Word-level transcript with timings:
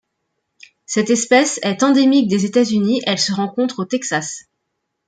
Cette 0.87 1.11
espèce 1.11 1.59
est 1.61 1.83
endémique 1.83 2.27
des 2.27 2.45
États-Unis, 2.45 3.01
elle 3.05 3.19
se 3.19 3.31
rencontre 3.33 3.77
au 3.77 3.85
Texas. 3.85 4.45